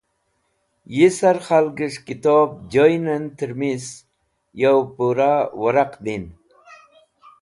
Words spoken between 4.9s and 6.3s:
pũra wẽraq din.